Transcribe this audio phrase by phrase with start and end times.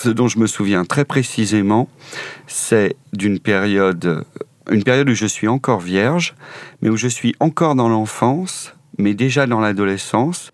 [0.00, 1.88] Ce dont je me souviens très précisément,
[2.46, 4.24] c'est d'une période,
[4.70, 6.36] une période où je suis encore vierge,
[6.80, 10.52] mais où je suis encore dans l'enfance, mais déjà dans l'adolescence.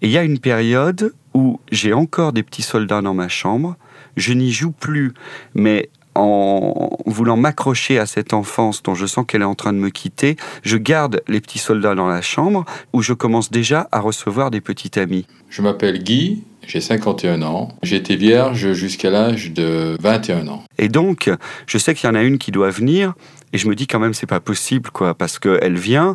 [0.00, 3.76] Et il y a une période où j'ai encore des petits soldats dans ma chambre.
[4.16, 5.12] Je n'y joue plus,
[5.54, 9.78] mais en voulant m'accrocher à cette enfance dont je sens qu'elle est en train de
[9.78, 14.00] me quitter, je garde les petits soldats dans la chambre où je commence déjà à
[14.00, 15.26] recevoir des petits amis.
[15.48, 17.68] Je m'appelle Guy, j'ai 51 ans.
[17.82, 20.64] J'ai été vierge jusqu'à l'âge de 21 ans.
[20.78, 21.30] Et donc,
[21.66, 23.14] je sais qu'il y en a une qui doit venir
[23.52, 26.14] et je me dis quand même c'est pas possible quoi parce qu'elle vient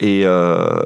[0.00, 0.80] et euh,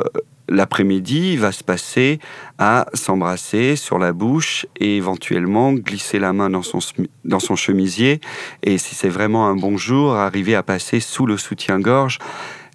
[0.49, 2.19] l'après-midi va se passer
[2.59, 6.79] à s'embrasser sur la bouche et éventuellement glisser la main dans son,
[7.25, 8.21] dans son chemisier
[8.63, 12.19] et si c'est vraiment un bon jour, arriver à passer sous le soutien-gorge.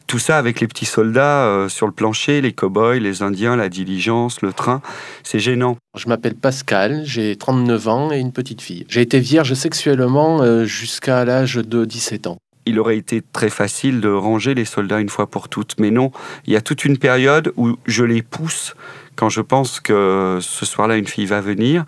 [0.07, 3.70] Tout ça avec les petits soldats euh, sur le plancher, les cow-boys, les Indiens, la
[3.70, 4.81] diligence, le train.
[5.21, 5.77] C'est gênant.
[5.95, 8.87] Je m'appelle Pascal, j'ai 39 ans et une petite fille.
[8.89, 12.39] J'ai été vierge sexuellement euh, jusqu'à l'âge de 17 ans
[12.70, 15.75] il aurait été très facile de ranger les soldats une fois pour toutes.
[15.79, 16.12] Mais non,
[16.45, 18.76] il y a toute une période où je les pousse
[19.15, 21.84] quand je pense que ce soir-là, une fille va venir.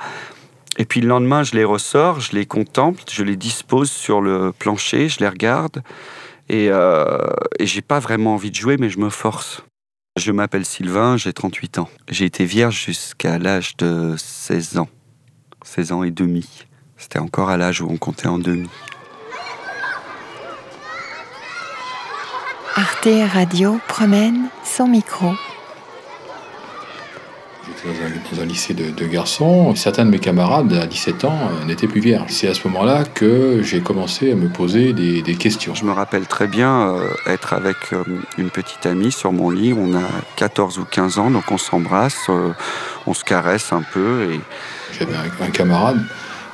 [0.77, 4.51] Et puis le lendemain, je les ressors, je les contemple, je les dispose sur le
[4.51, 5.81] plancher, je les regarde.
[6.49, 7.17] Et, euh,
[7.57, 9.63] et j'ai pas vraiment envie de jouer, mais je me force.
[10.17, 11.89] Je m'appelle Sylvain, j'ai 38 ans.
[12.09, 14.89] J'ai été vierge jusqu'à l'âge de 16 ans.
[15.63, 16.65] 16 ans et demi.
[16.97, 18.69] C'était encore à l'âge où on comptait en demi.
[22.75, 25.33] Arte Radio promène son micro.
[27.67, 27.99] J'étais
[28.35, 29.75] dans un, lycée de, garçons.
[29.75, 32.31] Certains de mes camarades, à 17 ans, euh, n'étaient plus vierges.
[32.31, 35.75] C'est à ce moment-là que j'ai commencé à me poser des, questions.
[35.75, 38.03] Je me rappelle très bien euh, être avec euh,
[38.37, 39.73] une petite amie sur mon lit.
[39.73, 42.29] On a 14 ou 15 ans, donc on s'embrasse,
[43.05, 44.31] on se caresse un peu.
[44.31, 44.39] Et...
[44.97, 46.01] J'avais un camarade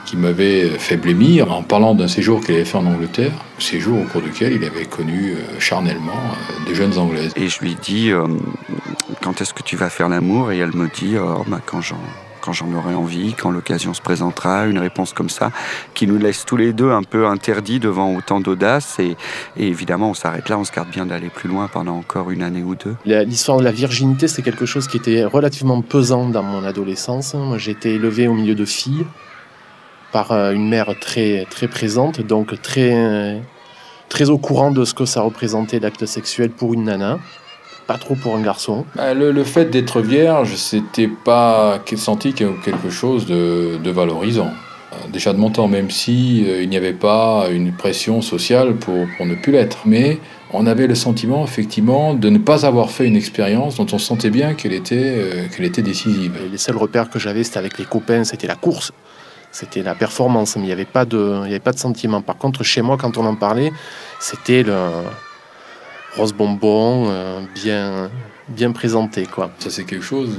[0.07, 4.05] qui m'avait fait blêmir en parlant d'un séjour qu'il avait fait en Angleterre, séjour au
[4.05, 7.33] cours duquel il avait connu euh, charnellement euh, des jeunes Anglaises.
[7.35, 8.25] Et je lui dis euh,
[9.21, 10.53] quand est-ce que tu vas faire l'amour?
[10.53, 11.99] Et elle me dit oh, bah, quand j'en
[12.39, 15.51] quand j'en aurai envie, quand l'occasion se présentera, une réponse comme ça,
[15.93, 18.99] qui nous laisse tous les deux un peu interdits devant autant d'audace.
[18.99, 19.17] Et,
[19.57, 22.43] et, évidemment, on s'arrête là, on se garde bien d'aller plus loin pendant encore une
[22.43, 22.95] année ou deux.
[23.03, 27.33] L'histoire de la virginité, c'est quelque chose qui était relativement pesant dans mon adolescence.
[27.33, 29.05] Moi, j'ai été élevé au milieu de filles
[30.17, 33.39] par euh, une mère très, très présente, donc très,
[34.09, 37.19] très au courant de ce que ça représentait l'acte sexuel pour une nana,
[37.85, 38.83] pas trop pour un garçon.
[38.95, 44.49] Bah, le, fait d'être vierge, c'était pas senti quelque chose de, de valorisant.
[44.49, 48.73] Euh, déjà de mon temps, même si euh, il n'y avait pas une pression sociale
[48.73, 49.81] pour, pour ne plus l'être.
[49.85, 50.17] Mais
[50.51, 54.31] on avait le sentiment, effectivement, de ne pas avoir fait une expérience dont on sentait
[54.31, 56.39] bien qu'elle était, qu'elle était décisive.
[56.51, 58.91] les seuls repères que j'avais, c'était avec les copains, c'était la course.
[59.59, 62.21] C'était la performance, mais il n'y avait, pas de, il avait pas de sentiment.
[62.21, 63.73] Par contre, chez moi, quand on en parlait,
[64.19, 64.75] c'était le
[66.15, 68.11] rose bonbon euh, bien,
[68.49, 69.25] bien présenté.
[69.25, 69.49] Quoi.
[69.57, 70.29] Ça, c'est quelque chose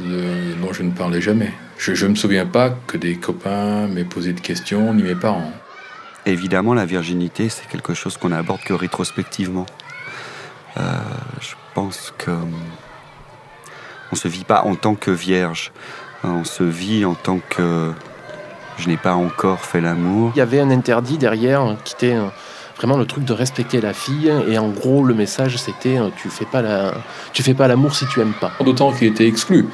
[0.62, 1.52] dont je ne parlais jamais.
[1.78, 5.50] Je ne me souviens pas que des copains m'aient posé de questions, ni mes parents.
[6.24, 9.66] Évidemment, la virginité, c'est quelque chose qu'on n'aborde que rétrospectivement.
[10.76, 10.82] Euh,
[11.40, 12.30] je pense que
[14.12, 15.72] on se vit pas en tant que vierge,
[16.22, 17.92] on se vit en tant que
[18.78, 20.32] je n'ai pas encore fait l'amour.
[20.34, 22.26] Il y avait un interdit derrière qui était euh,
[22.76, 26.28] vraiment le truc de respecter la fille et en gros le message c'était euh, tu
[26.28, 26.94] fais pas la
[27.32, 28.52] tu fais pas l'amour si tu aimes pas.
[28.64, 29.68] D'autant qu'il était exclu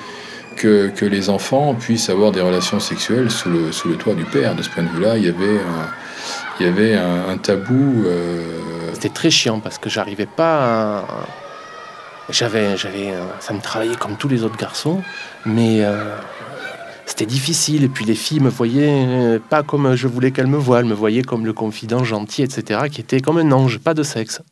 [0.57, 4.25] que, que, les enfants puissent avoir des relations sexuelles sous le, sous le toit du
[4.25, 4.55] père.
[4.55, 5.89] De ce point de vue-là, il y avait un,
[6.61, 8.05] il y avait un, tabou.
[8.07, 11.05] Euh, c'était très chiant parce que j'arrivais pas à...
[12.31, 15.03] J'avais, j'avais, ça me travaillait comme tous les autres garçons,
[15.45, 15.85] mais
[17.15, 17.85] c'était difficile.
[17.85, 20.85] Et puis les filles me voyaient euh, pas comme je voulais qu'elles me voient, elles
[20.85, 24.43] me voyaient comme le confident gentil, etc., qui était comme un ange, pas de sexe.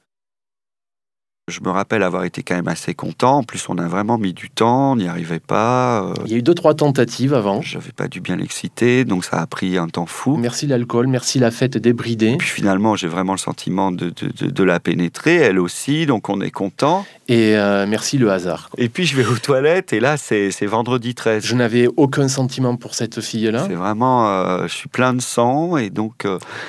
[1.53, 3.39] Je me rappelle avoir été quand même assez content.
[3.39, 6.03] En plus, on a vraiment mis du temps, on n'y arrivait pas.
[6.03, 6.15] Euh.
[6.25, 7.61] Il y a eu deux, trois tentatives avant.
[7.61, 10.37] J'avais pas dû bien l'exciter, donc ça a pris un temps fou.
[10.39, 12.37] Merci l'alcool, merci la fête débridée.
[12.39, 16.41] Puis finalement, j'ai vraiment le sentiment de, de, de, la pénétrer, elle aussi, donc on
[16.41, 17.05] est content.
[17.29, 18.71] Et euh, merci le hasard.
[18.79, 21.45] Et puis je vais aux toilettes, et là, c'est vendredi 13.
[21.45, 23.67] Je n'avais aucun sentiment pour cette fille-là.
[23.69, 26.27] C'est vraiment, euh, je suis plein de sang, et donc.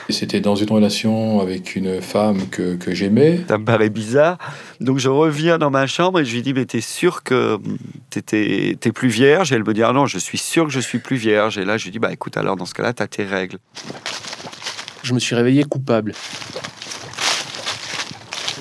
[0.10, 3.42] C'était dans une relation avec une femme que, que j'aimais.
[3.48, 4.38] Ça me paraît bizarre.
[4.80, 7.60] Donc je reviens dans ma chambre et je lui dis mais t'es sûr que
[8.10, 9.52] t'es plus vierge?
[9.52, 11.58] Et elle me dit ah non je suis sûr que je suis plus vierge.
[11.58, 13.58] Et là je lui dis bah écoute alors dans ce cas-là t'as tes règles.
[15.04, 16.14] Je me suis réveillé coupable.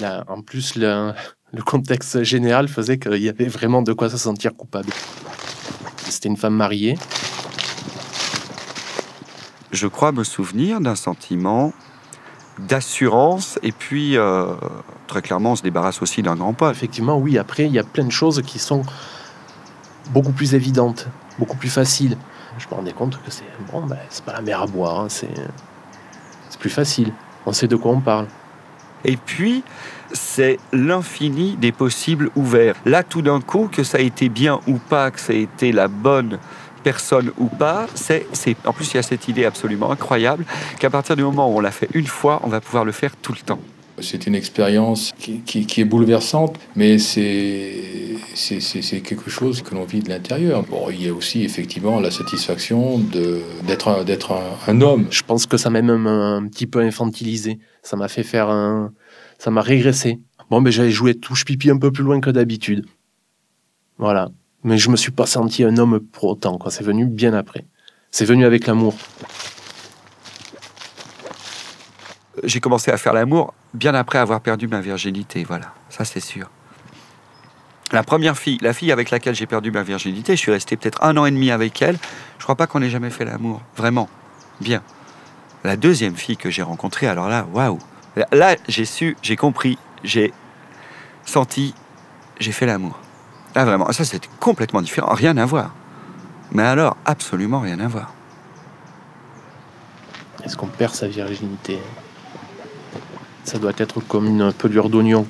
[0.00, 1.12] Là, en plus le,
[1.53, 4.91] le contexte général faisait qu'il y avait vraiment de quoi se sentir coupable.
[6.09, 6.97] C'était une femme mariée.
[9.73, 11.73] je crois me souvenir d'un sentiment
[12.58, 14.54] d'assurance et puis euh,
[15.06, 16.70] très clairement on se débarrasse aussi d'un grand pas.
[16.70, 18.82] Effectivement, oui, après, il y a plein de choses qui sont
[20.10, 21.08] beaucoup plus évidentes,
[21.38, 22.16] beaucoup plus faciles.
[22.58, 25.06] Je me rendais compte que c'est bon, ben, c'est pas la mer à boire, hein,
[25.08, 25.34] c'est
[26.50, 27.12] c'est plus facile.
[27.46, 28.26] On sait de quoi on parle.
[29.04, 29.64] Et puis,
[30.12, 32.76] c'est l'infini des possibles ouverts.
[32.84, 35.72] Là, tout d'un coup, que ça a été bien ou pas, que ça a été
[35.72, 36.38] la bonne
[36.82, 38.56] personne ou pas, c'est, c'est...
[38.67, 40.44] en plus il y a cette idée absolument incroyable
[40.79, 43.17] qu'à partir du moment où on l'a fait une fois, on va pouvoir le faire
[43.17, 43.61] tout le temps.
[44.00, 49.62] C'est une expérience qui, qui- qui est bouleversante, mais c'est, c'est, c'est- c'est quelque chose
[49.62, 50.62] que l'on vit de l'intérieur.
[50.64, 54.43] Bon, il y a aussi effectivement la satisfaction de, d'être, un, d'être un,
[54.73, 55.06] un homme.
[55.11, 57.58] Je pense que ça m'a même un, un petit peu infantilisé.
[57.82, 58.93] Ça m'a fait faire un.
[59.38, 60.19] Ça m'a régressé.
[60.50, 62.87] Bon, ben j'avais joué touche pipi un peu plus loin que d'habitude.
[63.99, 64.31] Voilà.
[64.64, 66.70] Mais je me suis pas senti un homme pour autant, quoi.
[66.70, 67.64] C'est venu bien après.
[68.11, 68.94] C'est venu avec l'amour.
[72.44, 76.50] J'ai commencé à faire l'amour bien après avoir perdu ma virginité, voilà, ça c'est sûr.
[77.93, 81.03] La première fille, la fille avec laquelle j'ai perdu ma virginité, je suis resté peut-être
[81.05, 81.99] un an et demi avec elle.
[82.38, 84.09] Je crois pas qu'on ait jamais fait l'amour, vraiment,
[84.61, 84.82] bien.
[85.62, 87.79] La deuxième fille que j'ai rencontrée, alors là, waouh,
[88.32, 90.32] Là, j'ai su, j'ai compris, j'ai
[91.25, 91.75] senti,
[92.41, 92.99] j'ai fait l'amour.
[93.54, 95.75] Là vraiment, ça c'était complètement différent, rien à voir.
[96.52, 98.12] Mais alors, absolument rien à voir.
[100.44, 101.78] Est-ce qu'on perd sa virginité?
[103.44, 105.26] Ça doit être comme une pelure d'oignon.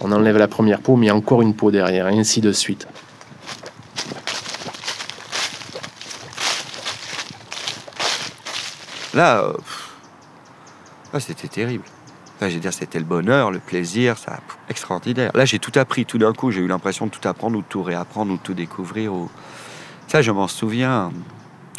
[0.00, 2.40] On enlève la première peau, mais il y a encore une peau derrière, et ainsi
[2.40, 2.86] de suite.
[9.14, 9.52] Là, euh,
[11.12, 11.84] ah, c'était terrible.
[12.40, 15.32] Là, je veux dire, c'était le bonheur, le plaisir, ça, pff, extraordinaire.
[15.34, 16.06] Là, j'ai tout appris.
[16.06, 18.42] Tout d'un coup, j'ai eu l'impression de tout apprendre ou de tout réapprendre ou de
[18.42, 19.12] tout découvrir.
[19.12, 19.28] Ou...
[20.06, 21.10] Ça, je m'en souviens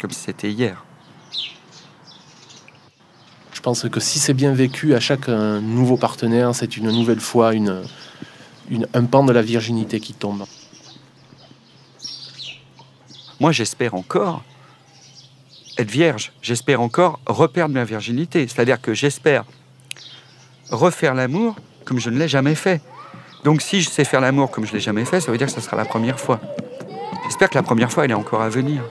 [0.00, 0.84] comme si c'était hier.
[3.54, 7.20] Je pense que si c'est bien vécu à chaque euh, nouveau partenaire, c'est une nouvelle
[7.20, 7.82] fois une,
[8.70, 10.44] une- un pan de la virginité qui tombe.
[13.38, 14.42] Moi, j'espère encore
[15.78, 16.32] être vierge.
[16.42, 18.46] J'espère encore reperdre ma virginité.
[18.46, 19.44] C'est-à-dire que j'espère
[20.70, 22.80] refaire l'amour comme je ne l'ai jamais fait.
[23.44, 25.46] Donc, si je sais faire l'amour comme je ne l'ai jamais fait, ça veut dire
[25.46, 26.40] que ce sera la première fois.
[27.24, 28.82] J'espère que la première fois, elle est encore à venir.